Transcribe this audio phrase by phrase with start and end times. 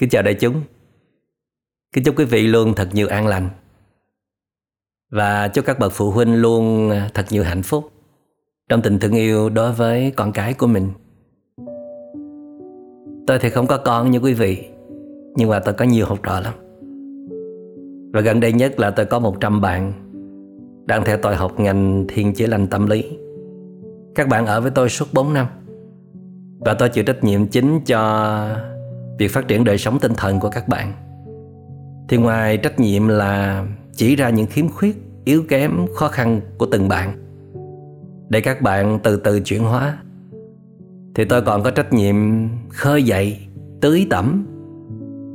[0.00, 0.54] Kính chào đại chúng.
[1.94, 3.48] Kính chúc quý vị luôn thật nhiều an lành.
[5.10, 7.84] Và chúc các bậc phụ huynh luôn thật nhiều hạnh phúc
[8.68, 10.88] Trong tình thương yêu đối với con cái của mình.
[13.26, 14.68] Tôi thì không có con như quý vị,
[15.36, 16.54] Nhưng mà tôi có nhiều học trò lắm.
[18.12, 19.92] Và gần đây nhất là tôi có 100 bạn
[20.86, 23.04] Đang theo tôi học ngành thiên chữa lành tâm lý.
[24.14, 25.46] Các bạn ở với tôi suốt 4 năm
[26.58, 28.00] Và tôi chịu trách nhiệm chính cho
[29.20, 30.92] việc phát triển đời sống tinh thần của các bạn.
[32.08, 36.66] Thì ngoài trách nhiệm là chỉ ra những khiếm khuyết, yếu kém, khó khăn của
[36.66, 37.12] từng bạn,
[38.28, 39.98] để các bạn từ từ chuyển hóa,
[41.14, 42.16] thì tôi còn có trách nhiệm
[42.68, 43.38] khơi dậy,
[43.80, 44.46] tưới tẩm,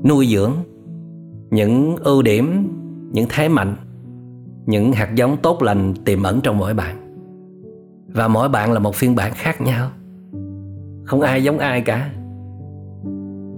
[0.06, 0.54] nuôi dưỡng
[1.50, 2.68] những ưu điểm,
[3.12, 3.76] những thế mạnh,
[4.66, 7.16] những hạt giống tốt lành tiềm ẩn trong mỗi bạn.
[8.08, 9.92] Và mỗi bạn là một phiên bản khác nhau,
[11.04, 12.12] không ai giống ai cả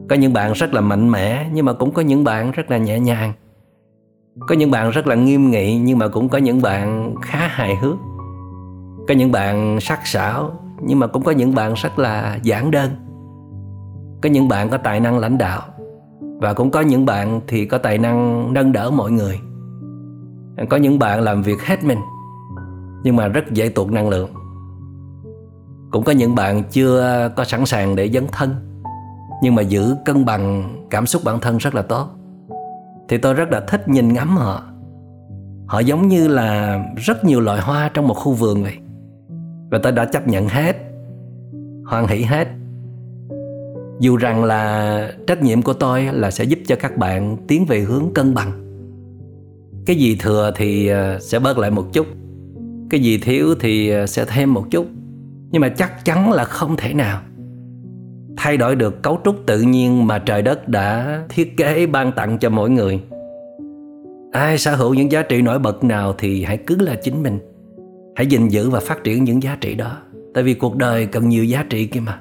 [0.09, 2.77] có những bạn rất là mạnh mẽ nhưng mà cũng có những bạn rất là
[2.77, 3.33] nhẹ nhàng
[4.39, 7.75] có những bạn rất là nghiêm nghị nhưng mà cũng có những bạn khá hài
[7.75, 7.97] hước
[9.07, 12.89] có những bạn sắc sảo nhưng mà cũng có những bạn rất là giản đơn
[14.21, 15.61] có những bạn có tài năng lãnh đạo
[16.21, 19.39] và cũng có những bạn thì có tài năng nâng đỡ mọi người
[20.69, 21.99] có những bạn làm việc hết mình
[23.03, 24.29] nhưng mà rất dễ tuột năng lượng
[25.91, 28.55] cũng có những bạn chưa có sẵn sàng để dấn thân
[29.41, 32.09] nhưng mà giữ cân bằng cảm xúc bản thân rất là tốt.
[33.09, 34.63] Thì tôi rất là thích nhìn ngắm họ.
[35.67, 38.77] Họ giống như là rất nhiều loại hoa trong một khu vườn vậy.
[39.71, 40.77] Và tôi đã chấp nhận hết,
[41.85, 42.47] hoan hỷ hết.
[43.99, 47.79] Dù rằng là trách nhiệm của tôi là sẽ giúp cho các bạn tiến về
[47.79, 48.51] hướng cân bằng.
[49.85, 52.07] Cái gì thừa thì ờ, sẽ bớt lại một chút.
[52.89, 54.87] Cái gì thiếu thì ờ, sẽ thêm một chút.
[55.51, 57.21] Nhưng mà chắc chắn là không thể nào
[58.37, 62.37] thay đổi được cấu trúc tự nhiên mà trời đất đã thiết kế, ban tặng
[62.37, 62.99] cho mỗi người.
[64.31, 67.39] Ai sở hữu những giá trị nổi bật nào thì hãy cứ là chính mình.
[68.15, 69.97] Hãy gìn giữ và phát triển những giá trị đó,
[70.33, 72.19] tại vì cuộc đời cần nhiều giá trị kia mà.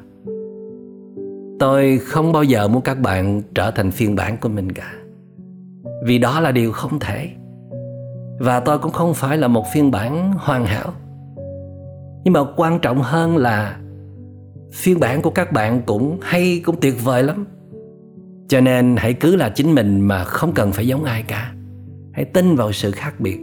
[1.58, 4.92] Tôi không bao giờ muốn các bạn trở thành phiên bản của mình cả,
[6.04, 7.28] vì đó là điều không thể.
[8.40, 10.92] Và tôi cũng không phải là một phiên bản hoàn hảo.
[12.24, 13.76] Nhưng mà quan trọng hơn là
[14.76, 17.46] phiên bản của các bạn cũng hay, cũng tuyệt vời lắm.
[18.48, 21.52] Cho nên hãy cứ là chính mình mà không cần phải giống ai cả.
[22.12, 23.38] Hãy tin vào sự khác biệt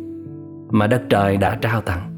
[0.70, 2.10] mà đất trời đã trao tặng.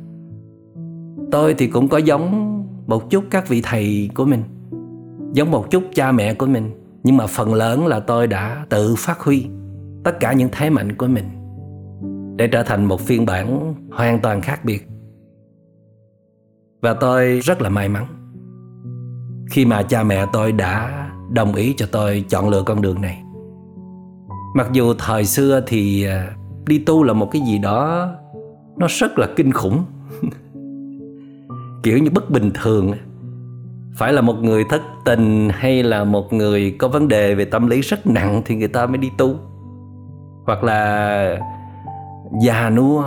[1.32, 2.56] Tôi thì cũng có giống
[2.88, 4.44] một chút các vị thầy của mình,
[5.34, 6.72] giống một chút cha mẹ của mình,
[7.04, 9.48] nhưng mà phần lớn là tôi đã tự phát huy
[10.04, 11.26] tất cả những thế mạnh của mình
[12.36, 14.88] để trở thành một phiên bản hoàn toàn khác biệt.
[16.82, 18.06] Và tôi rất là may mắn
[19.50, 23.22] khi mà cha mẹ tôi đã đồng ý cho tôi chọn lựa con đường này.
[24.56, 26.36] Mặc dù thời xưa thì à,
[26.66, 28.10] đi tu là một cái gì đó
[28.78, 29.84] nó rất là kinh khủng.
[31.84, 32.94] Kiểu như bất bình thường
[33.96, 37.68] phải là một người thất tình hay là một người có vấn đề về tâm
[37.68, 39.36] lý rất nặng thì người ta mới đi tu.
[40.46, 41.40] Hoặc là
[42.42, 43.04] già nua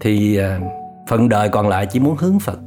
[0.00, 0.60] thì à,
[1.08, 2.58] phần đời còn lại chỉ muốn hướng phật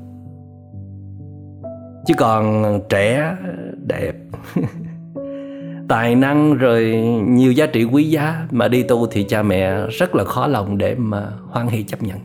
[2.06, 3.36] chứ còn trẻ
[3.88, 4.14] đẹp.
[5.88, 6.86] Tài năng rồi
[7.28, 10.78] nhiều giá trị quý giá mà đi tu thì cha mẹ rất là khó lòng
[10.78, 12.18] để mà hoan hỷ chấp nhận.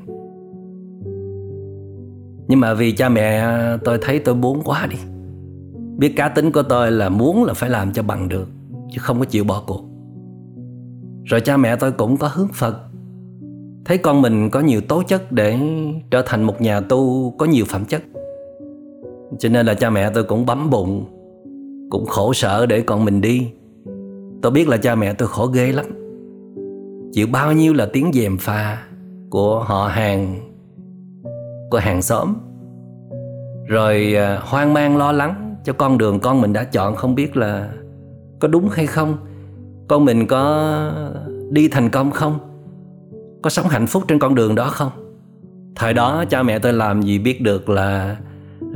[2.49, 3.47] Nhưng mà vì cha mẹ,
[3.85, 4.97] tôi thấy tôi muốn quá đi.
[5.97, 8.49] Biết cá tính của tôi là muốn là phải làm cho bằng được,
[8.91, 9.85] chứ không có chịu bỏ cuộc.
[11.25, 12.77] Rồi cha mẹ tôi cũng có hướng phật.
[13.85, 15.59] Thấy con mình có nhiều tố chất để
[16.11, 18.03] trở thành một nhà tu có nhiều phẩm chất
[19.39, 21.05] cho nên là cha mẹ tôi cũng bấm bụng,
[21.91, 23.51] Cũng khổ sở để con mình đi.
[24.43, 25.87] Tôi biết là cha mẹ tôi khổ ghê lắm.
[27.13, 28.83] Chịu bao nhiêu là tiếng dèm pha
[29.31, 30.37] Của họ hàng,
[31.71, 32.35] Của hàng xóm.
[33.67, 37.37] Rồi à, hoang mang lo lắng Cho con đường con mình đã chọn, không biết
[37.37, 37.73] là
[38.39, 39.17] Có đúng hay không.
[39.89, 40.73] Con mình có
[41.51, 42.39] đi thành công không?
[43.43, 44.91] Có sống hạnh phúc trên con đường đó không?
[45.77, 48.17] Thời đó cha mẹ tôi làm gì biết được là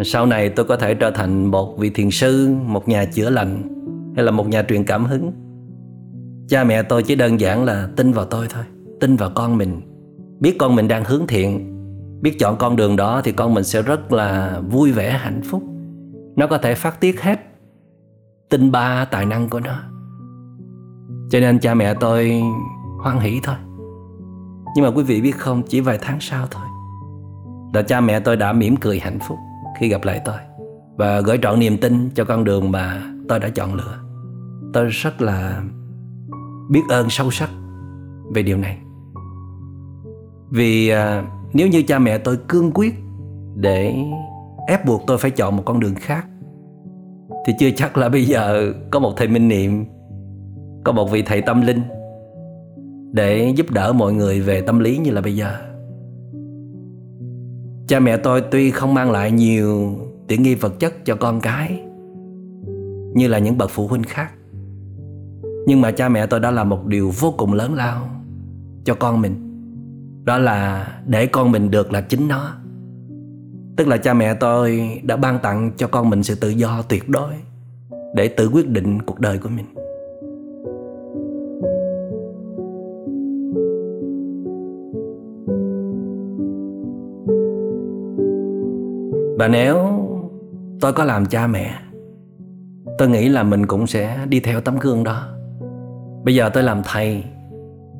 [0.05, 3.63] sau này tôi có thể trở thành một vị thiền sư, một nhà chữa lành,
[4.17, 5.33] hay là một nhà truyền cảm hứng.
[6.49, 8.65] Cha mẹ tôi chỉ đơn giản là tin vào tôi thôi,
[9.01, 9.81] tin vào con mình,
[10.41, 11.69] biết con mình đang hướng thiện,
[12.23, 15.63] biết chọn con đường đó thì con mình sẽ rất là vui vẻ, hạnh phúc.
[16.37, 17.41] Nó có thể phát tiết hết
[18.51, 19.83] tinh ba tài năng của nó.
[21.31, 22.43] Cho nên cha mẹ tôi
[23.03, 23.57] hoan hỷ thôi.
[24.77, 26.67] Nhưng mà quý vị biết không, chỉ vài tháng sau thôi,
[27.75, 29.39] là cha mẹ tôi đã mỉm cười hạnh phúc
[29.83, 30.37] khi gặp lại tôi.
[30.97, 33.99] Và gửi trọn niềm tin cho con đường mà tôi đã chọn lựa.
[34.73, 35.63] Tôi rất là
[36.71, 37.51] biết ơn sâu sắc
[38.35, 38.79] về điều này.
[40.51, 42.95] Vì à, nếu như cha mẹ tôi cương quyết
[43.57, 43.95] để
[44.69, 46.27] ép buộc tôi phải chọn một con đường khác
[47.47, 49.85] thì chưa chắc là bây giờ có một thầy minh niệm
[50.85, 51.83] có một vị thầy tâm linh
[53.13, 55.72] để giúp đỡ mọi người về tâm lý như là bây giờ
[57.93, 59.97] cha mẹ tôi tuy không mang lại nhiều
[60.29, 61.81] tiện nghi vật chất cho con cái,
[63.15, 64.33] như là những bậc phụ huynh khác,
[65.67, 68.09] nhưng mà cha mẹ tôi đã làm một điều vô cùng lớn lao
[68.85, 69.35] cho con mình.
[70.25, 72.55] Đó là để con mình được là chính nó.
[73.77, 77.09] Tức là cha mẹ tôi đã ban tặng cho con mình sự tự do tuyệt
[77.09, 77.33] đối
[78.15, 79.67] để tự quyết định cuộc đời của mình.
[89.43, 89.77] Và nếu
[90.81, 91.75] tôi có làm cha mẹ,
[92.99, 95.29] tôi nghĩ là mình cũng sẽ đi theo tấm gương đó.
[96.25, 97.25] Bây giờ tôi làm thầy,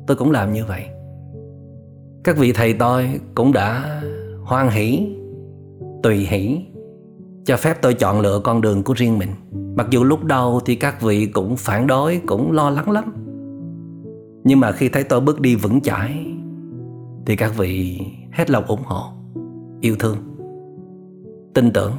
[0.07, 0.85] tôi cũng làm như vậy.
[2.23, 4.01] Các vị thầy tôi cũng đã
[4.43, 5.07] hoan hỷ,
[6.03, 6.65] tùy hỷ,
[7.45, 9.29] cho phép tôi chọn lựa con đường của riêng mình.
[9.75, 13.13] Mặc dù lúc đầu thì các vị cũng phản đối, cũng lo lắng lắm.
[14.43, 16.25] Nhưng mà khi thấy tôi bước đi vững chãi,
[17.25, 17.99] thì các vị
[18.31, 19.03] hết lòng ủng hộ,
[19.81, 20.17] yêu thương
[21.53, 21.91] tin tưởng.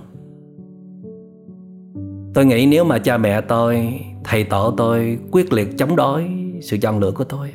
[2.35, 6.31] Tôi nghĩ nếu mà cha mẹ tôi, thầy tổ tôi quyết liệt chống đối
[6.63, 7.53] sự chọn lựa của tôi,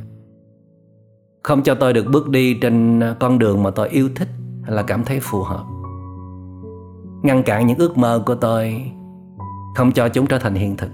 [1.44, 4.28] không cho tôi được bước đi trên con đường mà tôi yêu thích
[4.64, 5.64] hay là cảm thấy phù hợp.
[7.24, 8.92] Ngăn cản những ước mơ của tôi,
[9.76, 10.90] không cho chúng trở thành hiện thực.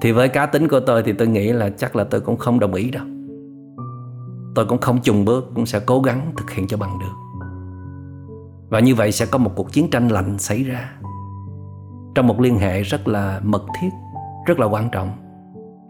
[0.00, 2.60] Thì với cá tính của tôi thì tôi nghĩ là chắc là tôi cũng không
[2.60, 3.04] đồng ý đâu.
[4.54, 7.27] Tôi cũng không chùng bước, cũng sẽ cố gắng thực hiện cho bằng được
[8.68, 10.92] và như vậy sẽ có một cuộc chiến tranh lạnh xảy ra.
[12.14, 13.88] Trong một liên hệ rất là mật thiết,
[14.46, 15.10] rất là quan trọng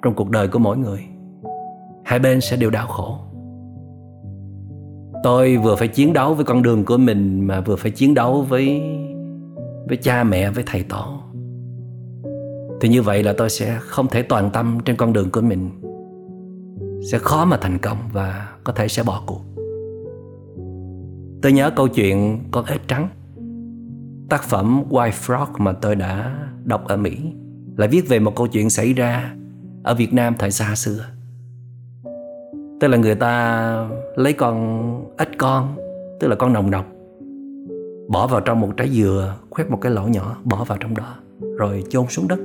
[0.03, 1.07] trong cuộc đời của mỗi người,
[2.05, 3.19] hai bên sẽ đều đau khổ.
[5.23, 8.43] Tôi vừa phải chiến đấu với con đường của mình mà vừa phải chiến đấu
[8.43, 8.83] với
[9.89, 11.21] với cha mẹ, với thầy tổ.
[12.81, 15.71] Thì như vậy là tôi sẽ không thể toàn tâm trên con đường của mình.
[17.13, 19.48] Sẽ khó mà thành công và có thể sẽ bỏ cuộc
[21.43, 23.09] tôi nhớ câu chuyện con ếch trắng.
[24.29, 27.17] Tác phẩm White Frog mà tôi đã đọc ở Mỹ
[27.77, 29.35] là viết về một câu chuyện xảy ra
[29.83, 31.05] ở Việt Nam thời xa xưa.
[32.81, 34.89] Tức là người ta lấy con
[35.19, 35.77] ếch con,
[36.21, 36.87] tức là con nồng nọc,
[38.09, 41.15] bỏ vào trong một trái dừa, khoét một cái lỗ nhỏ, bỏ vào trong đó,
[41.59, 42.39] rồi chôn xuống đất.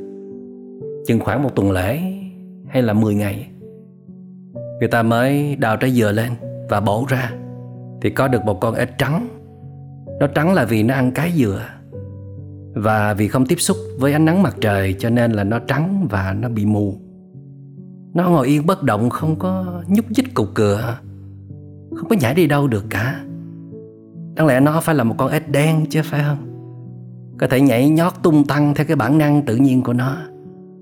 [1.08, 2.00] Chừng khoảng một tuần lễ
[2.68, 3.50] hay là 10 ngày,
[4.80, 6.32] người ta mới đào trái dừa lên
[6.70, 7.32] và bổ ra
[8.04, 9.28] thì có được một con ếch trắng.
[10.20, 11.62] Nó trắng là vì nó ăn cái dừa
[12.76, 16.08] và vì không tiếp xúc với ánh nắng mặt trời cho nên là nó trắng
[16.10, 16.96] và nó bị mù.
[18.14, 20.98] Nó ngồi yên bất động, không có nhúc nhích cục cửa,
[21.96, 23.24] Không có nhảy đi đâu được cả.
[24.36, 26.38] Đáng lẽ nó phải là một con ếch đen chứ, phải không?
[27.40, 30.18] Có thể nhảy nhót tung tăng theo cái bản năng tự nhiên của nó.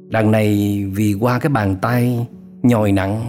[0.08, 2.28] Đằng này vì qua cái bàn tay
[2.64, 3.22] nhồi nặng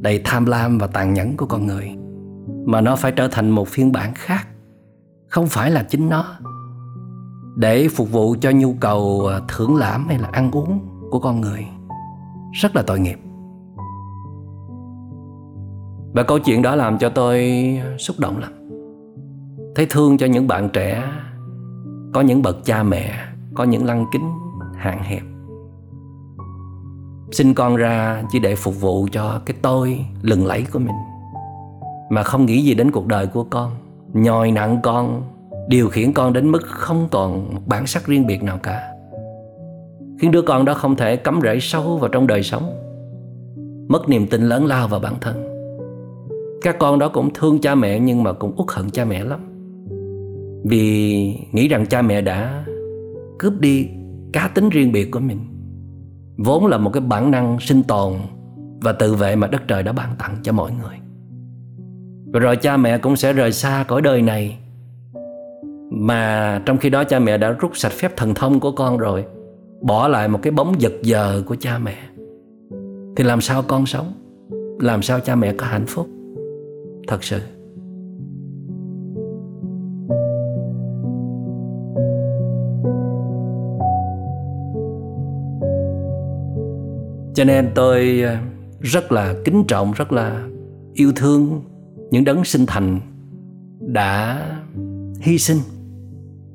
[0.00, 1.99] Đầy tham lam và tàn nhẫn của con người.
[2.64, 4.48] Mà nó phải trở thành một phiên bản khác.
[5.28, 6.24] Không phải là chính nó.
[7.56, 11.40] Để phục vụ cho nhu cầu à, thưởng lãm hay là ăn uống của con
[11.40, 11.66] người,
[12.52, 13.18] rất là tội nghiệp.
[16.14, 17.50] Và câu chuyện đó làm cho tôi
[17.98, 18.52] xúc động lắm.
[19.74, 21.12] Thấy thương cho những bạn trẻ,
[22.14, 23.14] có những bậc cha mẹ,
[23.54, 24.30] có những lăng kính
[24.74, 25.22] hạn hẹp.
[27.32, 30.96] Sinh con ra chỉ để phục vụ cho cái tôi lừng lẫy của mình
[32.10, 33.70] mà không nghĩ gì đến cuộc đời của con.
[34.12, 35.22] Nhồi nặng con,
[35.68, 38.88] điều khiển con đến mức không còn một bản sắc riêng biệt nào cả.
[40.20, 42.76] Khiến đứa con đó không thể cắm rễ sâu vào trong đời sống.
[43.88, 45.46] Mất niềm tin lớn lao vào bản thân.
[46.62, 49.40] Các con đó cũng thương cha mẹ nhưng mà cũng uất hận cha mẹ lắm.
[50.64, 52.64] Vì nghĩ rằng cha mẹ đã
[53.38, 53.88] cướp đi
[54.32, 55.38] cá tính riêng biệt của mình.
[56.38, 58.12] Vốn là một cái bản năng sinh tồn
[58.80, 60.96] và tự vệ mà đất trời đã ban tặng cho mọi người
[62.38, 64.58] rồi cha mẹ cũng sẽ rời xa cõi đời này.
[65.90, 69.24] Mà trong khi đó cha mẹ đã rút sạch phép thần thông của con rồi,
[69.80, 71.96] bỏ lại một cái bóng giật giờ của cha mẹ.
[73.16, 74.12] Thì làm sao con sống?
[74.80, 76.06] Làm sao cha mẹ có hạnh phúc?
[77.08, 77.40] Thật sự.
[87.34, 88.36] Cho nên tôi ờ,
[88.80, 90.48] rất là kính trọng, rất là
[90.94, 91.62] yêu thương
[92.10, 93.00] những đấng sinh thành
[93.80, 94.46] đã
[95.20, 95.58] hy sinh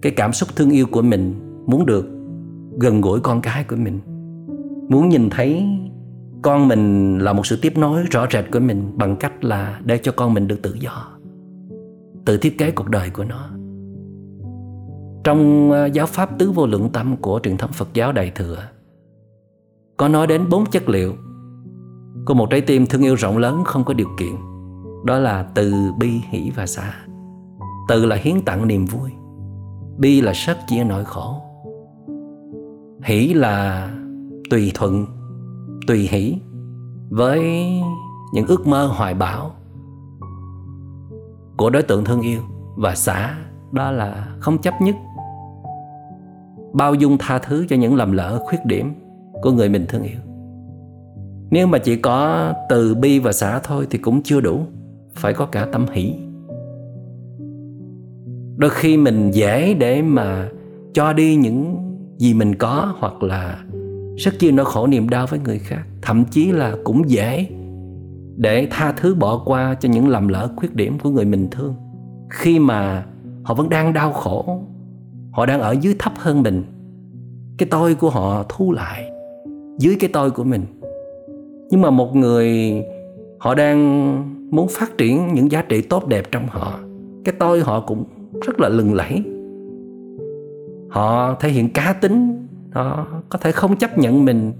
[0.02, 1.34] cái cảm xúc thương yêu của mình,
[1.68, 2.06] muốn được
[2.80, 4.00] gần gũi con cái của mình,
[4.90, 5.64] muốn nhìn thấy
[6.42, 9.98] con mình là một sự tiếp nối rõ rệt của mình bằng cách là để
[9.98, 11.08] cho con mình được tự do,
[12.26, 13.50] tự thiết kế cuộc đời của nó.
[15.24, 18.58] Trong à, giáo pháp tứ vô lượng tâm của truyền thống Phật giáo Đại Thừa,
[19.98, 21.14] có nói đến bốn chất liệu.
[22.26, 24.32] Của một trái tim thương yêu rộng lớn, không có điều kiện
[25.06, 26.94] đó là từ bi hỷ và xả.
[27.88, 29.12] Từ là hiến tặng niềm vui,
[29.98, 31.42] bi là sớt chia nỗi khổ.
[33.04, 33.90] Hỷ là
[34.50, 35.06] tùy thuận,
[35.88, 36.38] tùy hỷ
[37.10, 37.42] với
[38.34, 39.52] những ước mơ hoài bão
[41.58, 42.42] của đối tượng thương yêu
[42.76, 43.38] và xả,
[43.72, 44.96] đó là không chấp nhất.
[46.74, 48.94] Bao dung tha thứ cho những lầm lỡ, khuyết điểm
[49.42, 50.20] của người mình thương yêu.
[51.52, 54.60] Nếu mà chỉ có từ bi và xả thôi thì cũng chưa đủ
[55.16, 56.14] phải có cả tâm hỷ.
[58.58, 60.50] Đôi khi mình dễ để mà
[60.94, 61.76] cho đi những
[62.18, 63.60] gì mình có hoặc là
[64.18, 65.82] rất chia nỗi khổ niềm đau với người khác.
[66.02, 67.48] Thậm chí là cũng dễ
[68.38, 71.76] để tha thứ bỏ qua cho những lầm lỡ, khuyết điểm của người mình thương.
[72.30, 73.06] Khi mà
[73.44, 74.60] họ vẫn đang đau khổ,
[75.32, 76.64] họ đang ở dưới thấp hơn mình,
[77.58, 79.12] cái tôi của họ thu lại
[79.78, 80.62] dưới cái tôi của mình.
[81.70, 82.74] Nhưng mà một người
[83.40, 86.80] họ đang muốn phát triển những giá trị tốt đẹp trong họ.
[87.26, 88.04] Cái tôi họ cũng
[88.46, 89.24] rất là lừng lẫy.
[90.90, 94.54] Họ thể hiện cá tính, họ có thể không chấp nhận mình.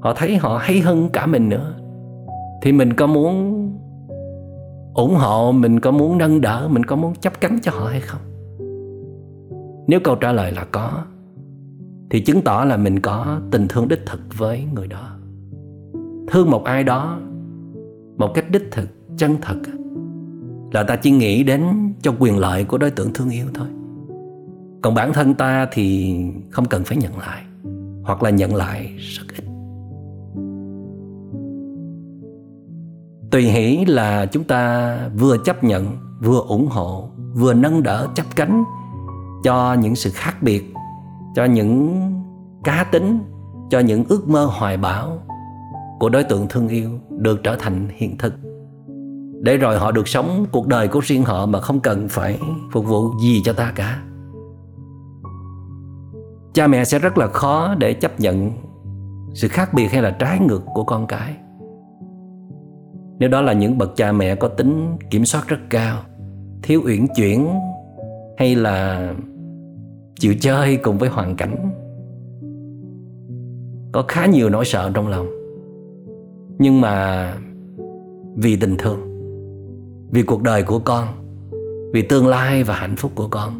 [0.00, 1.74] Họ thấy họ hay hơn cả mình nữa.
[2.62, 3.56] Thì mình có muốn
[4.94, 8.00] ủng hộ, mình có muốn nâng đỡ, mình có muốn chấp cánh cho họ hay
[8.00, 8.20] không?
[9.88, 10.90] Nếu câu trả lời là có,
[12.10, 15.10] thì chứng tỏ là mình có tình thương đích thực với người đó.
[16.28, 17.18] Thương một ai đó,
[18.18, 19.56] một cách đích thực chân thật
[20.72, 21.62] là ta chỉ nghĩ đến
[22.02, 23.66] cho quyền lợi của đối tượng thương yêu thôi.
[24.82, 26.16] Còn bản thân ta thì
[26.50, 27.42] không cần phải nhận lại,
[28.02, 29.44] hoặc là nhận lại rất ít.
[33.30, 35.86] Tùy hỷ là chúng ta vừa chấp nhận,
[36.22, 38.64] vừa ủng hộ, vừa nâng đỡ, chấp cánh
[39.44, 40.74] cho những sự khác biệt,
[41.34, 42.00] cho những
[42.64, 43.18] cá tính,
[43.70, 45.18] cho những ước mơ hoài bão
[45.98, 48.34] của đối tượng thương yêu được trở thành hiện thực
[49.40, 52.38] để rồi họ được sống cuộc đời của riêng họ mà không cần phải
[52.72, 54.02] phục vụ gì cho ta cả.
[56.52, 58.50] Cha mẹ sẽ rất là khó để chấp nhận
[59.34, 61.36] sự khác biệt hay là trái ngược của con cái.
[63.18, 65.98] Nếu đó là những bậc cha mẹ có tính kiểm soát rất cao,
[66.62, 67.48] thiếu uyển chuyển
[68.38, 69.12] hay là
[70.18, 71.70] chịu chơi cùng với hoàn cảnh,
[73.92, 75.26] có khá nhiều nỗi sợ trong lòng.
[76.58, 77.26] Nhưng mà
[78.36, 79.09] vì tình thương
[80.10, 81.08] vì cuộc đời của con,
[81.92, 83.52] vì tương lai và hạnh phúc của con.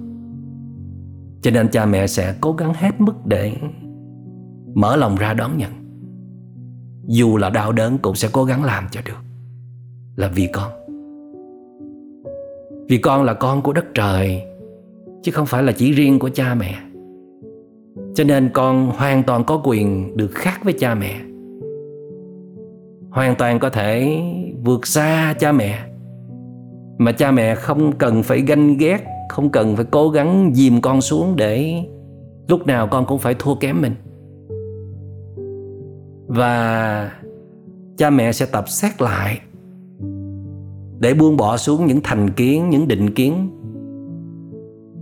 [1.42, 3.52] Cho nên cha mẹ sẽ cố gắng hết mức để
[4.74, 5.70] mở lòng ra đón nhận.
[7.06, 9.18] Dù là đau đớn cũng sẽ cố gắng làm cho được.
[10.16, 10.72] Là vì con.
[12.88, 14.42] Vì con là con của đất trời,
[15.22, 16.74] chứ không phải là chỉ riêng của cha mẹ.
[18.14, 21.20] Cho nên con hoàn toàn có quyền được khác với cha mẹ.
[23.10, 24.22] Hoàn toàn có thể
[24.64, 25.89] vượt xa cha mẹ
[27.00, 31.00] mà cha mẹ không cần phải ganh ghét, không cần phải cố gắng dìm con
[31.00, 31.82] xuống để
[32.48, 33.94] lúc nào con cũng phải thua kém mình.
[36.26, 37.12] Và
[37.96, 39.40] cha mẹ sẽ tập xét lại
[40.98, 43.50] để buông bỏ xuống những thành kiến, những định kiến.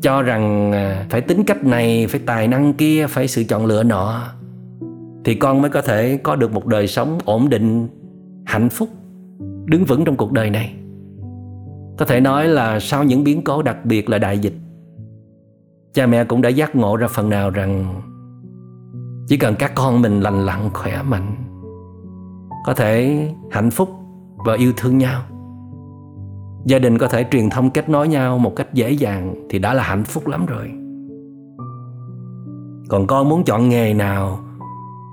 [0.03, 3.83] Cho rằng à, phải tính cách này, phải tài năng kia, phải sự chọn lựa
[3.83, 4.23] nọ,
[5.25, 7.89] thì con mới có thể có được một đời sống ổn định,
[8.47, 8.89] hạnh phúc,
[9.65, 10.75] đứng vững trong cuộc đời này
[11.99, 14.55] có thể nói là sau những biến cố đặc biệt là đại dịch,
[15.95, 18.01] cha mẹ cũng đã giác ngộ ra phần nào rằng
[19.27, 21.37] chỉ cần các con mình lành lặn, khỏe mạnh,
[22.67, 23.91] có thể hạnh phúc
[24.37, 25.23] và yêu thương nhau.
[26.67, 29.75] Gia đình có thể truyền thông kết nối nhau một cách dễ dàng thì đã
[29.75, 30.71] là hạnh phúc lắm rồi.
[32.89, 34.39] Còn con muốn chọn nghề nào,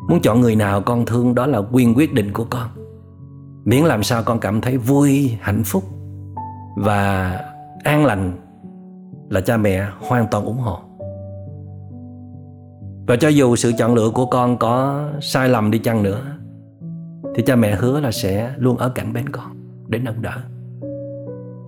[0.10, 2.68] muốn chọn người nào con thương đó là quyền quyết định của con.
[3.65, 5.84] Miễn làm sao con cảm thấy vui, hạnh phúc
[6.75, 7.39] và
[7.84, 8.32] an lành
[9.29, 10.79] là cha mẹ hoàn toàn ủng hộ.
[13.08, 16.22] Và cho dù sự chọn lựa của con có sai lầm đi chăng nữa,
[17.36, 19.51] thì cha mẹ hứa là sẽ luôn ở cạnh bên con
[19.88, 20.38] để nâng đỡ.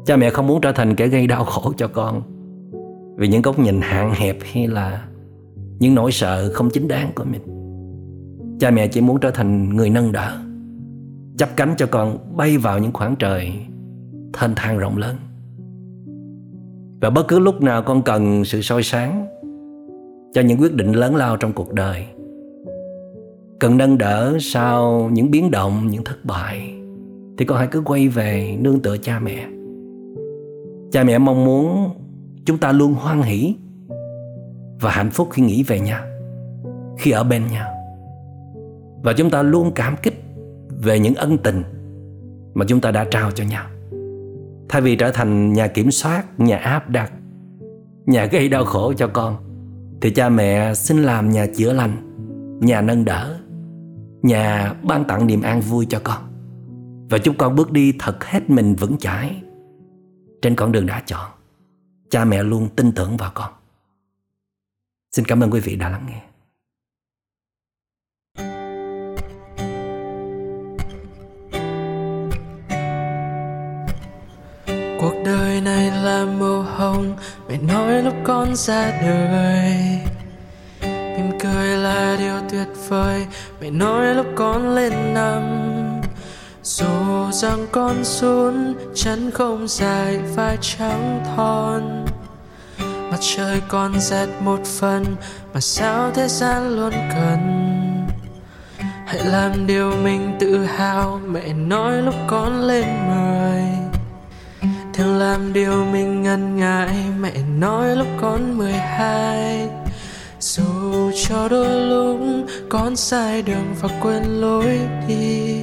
[0.06, 2.22] Cha mẹ không muốn trở thành kẻ gây đau khổ cho con
[3.18, 5.06] vì những góc nhìn hạn hẹp hay là
[5.80, 7.42] những nỗi sợ không chính đáng của mình.
[8.60, 10.38] Cha mẹ chỉ muốn trở thành người nâng đỡ
[11.38, 13.54] chắp cánh cho con bay vào những khoảng trời
[14.40, 15.16] thênh thang rộng lớn.
[17.02, 19.28] Và bất cứ lúc nào con cần sự soi sáng
[20.34, 22.06] cho những quyết định lớn lao trong cuộc đời,
[23.60, 26.74] cần nâng đỡ sau những biến động, những thất bại,
[27.38, 29.48] thì con hãy cứ quay về nương tựa cha mẹ.
[30.92, 31.90] Cha mẹ mong muốn
[32.46, 33.56] chúng ta luôn hoan hỷ
[34.82, 36.04] và hạnh phúc khi nghĩ về nhau,
[36.98, 37.74] khi ở bên nhau.
[39.04, 40.24] Và chúng ta luôn cảm kích
[40.70, 41.64] về những ân tình
[42.54, 43.66] mà chúng ta đã trao cho nhau
[44.70, 47.12] thay vì trở thành nhà kiểm soát, nhà áp đặt,
[48.06, 49.38] nhà gây đau khổ cho con,
[50.02, 51.98] thì cha mẹ xin làm nhà chữa lành,
[52.62, 53.40] nhà nâng đỡ,
[54.22, 56.22] nhà ban tặng niềm an vui cho con.
[57.10, 59.44] Và chúc con bước đi thật hết mình vững chãi
[60.42, 61.32] trên con đường đã chọn.
[62.10, 63.52] Cha mẹ luôn tin tưởng vào con.
[65.12, 66.27] Xin cảm ơn quý vị đã lắng nghe.
[75.08, 77.16] Cuộc đời này là màu hồng,
[77.50, 80.00] mẹ nói lúc con ra đời.
[80.82, 83.26] Mỉm cười là điều tuyệt vời,
[83.62, 85.42] mẹ nói lúc con lên năm.
[86.64, 86.86] Dù
[87.32, 92.06] rằng con xuống chân không dài, vai trắng thon.
[93.12, 95.16] Mặt trời còn rét một phần,
[95.54, 97.74] mà sao thế gian luôn cần?
[99.06, 103.37] Hãy làm điều mình tự hào, mẹ nói lúc con lên mười
[104.98, 106.90] thường làm điều mình ngần ngại.
[107.20, 109.68] Mẹ nói lúc con mười hai,
[110.40, 112.20] dù cho đôi lúc
[112.70, 115.62] con sai đường và quên lối đi,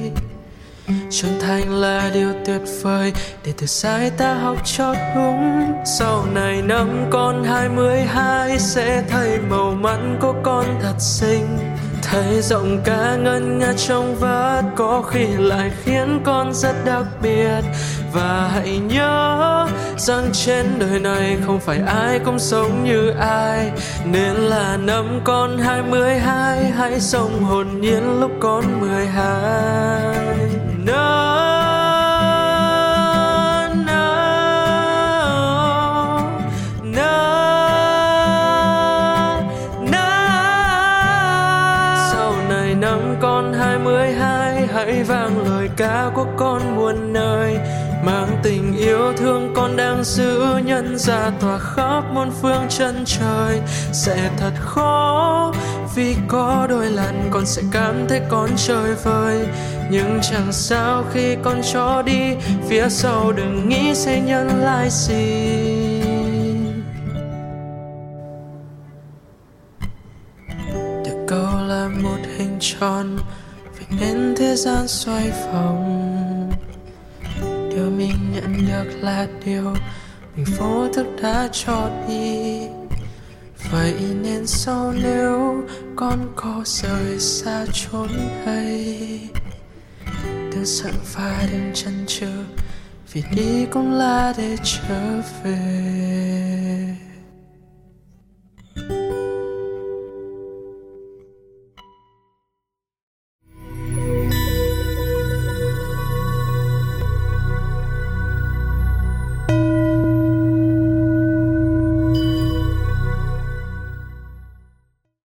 [1.09, 3.13] trưởng thành là điều tuyệt vời.
[3.45, 9.03] Để từ sai ta học cho đúng, sau này năm con hai mươi hai sẽ
[9.09, 11.57] thấy màu mắn của con thật xinh
[12.11, 17.61] thấy rộng ca ngân nga trong vắt, có khi lại khiến con rất đặc biệt.
[18.13, 23.71] Và hãy nhớ rằng trên đời này không phải ai cũng sống như ai,
[24.05, 30.15] nên là năm con hai mươi hai, hãy sống hồn nhiên lúc con mười hai.
[44.75, 47.57] Hãy vang lời ca của con muôn nơi,
[48.03, 53.61] mang tình yêu thương con đang giữ, nhân ra tỏa khắp muôn phương chân trời.
[53.91, 55.53] Sẽ thật khó,
[55.95, 59.47] vì có đôi lần con sẽ cảm thấy con chơi vơi.
[59.91, 62.35] Nhưng chẳng sao khi con cho đi,
[62.67, 66.01] phía sau đừng nghĩ sẽ nhân lại gì.
[71.05, 73.17] Được câu là một hình tròn
[73.89, 76.51] đến nên thế gian xoay vòng.
[77.69, 79.73] Điều mình nhận được là điều
[80.35, 82.61] mình vô thức đã cho đi.
[83.71, 85.63] Vậy nên sau nếu
[85.95, 88.09] con có rời xa chốn
[88.45, 89.19] đây
[90.55, 92.27] đừng sợ và đừng chần chừ,
[93.13, 96.44] vì đi cũng là để trở về.